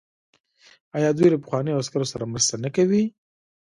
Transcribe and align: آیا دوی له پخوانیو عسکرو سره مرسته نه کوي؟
آیا 0.97 1.09
دوی 1.17 1.27
له 1.31 1.37
پخوانیو 1.43 1.79
عسکرو 1.81 2.11
سره 2.13 2.29
مرسته 2.33 2.55
نه 2.63 2.69
کوي؟ 2.75 3.03